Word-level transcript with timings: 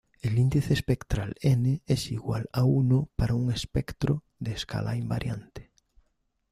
El 0.19 0.39
"índice 0.39 0.73
espectral", 0.73 1.35
"n" 1.41 1.83
es 1.85 2.09
igual 2.09 2.49
a 2.53 2.63
uno 2.63 3.11
para 3.15 3.35
un 3.35 3.51
espectro 3.51 4.23
de 4.39 4.53
escala 4.53 4.95
invariante. 4.95 5.73